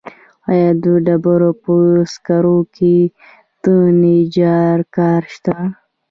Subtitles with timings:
[0.51, 1.75] آیا د ډبرو په
[2.13, 2.97] سکرو کې
[3.63, 3.65] د
[4.01, 5.55] نجار کار شته